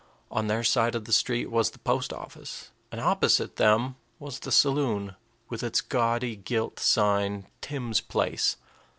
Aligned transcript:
On 0.31 0.47
their 0.47 0.63
side 0.63 0.95
of 0.95 1.05
the 1.05 1.13
street 1.13 1.51
was 1.51 1.69
the 1.69 1.77
post 1.77 2.11
office, 2.11 2.71
and 2.91 2.99
opposite 2.99 3.57
them 3.57 3.97
was 4.17 4.39
the 4.39 4.51
saloon, 4.51 5.15
with 5.47 5.61
its 5.61 5.79
gaudy 5.79 6.35
gilt 6.35 6.79
sign, 6.79 7.45
"Tim's 7.61 8.01
Place." 8.01 8.57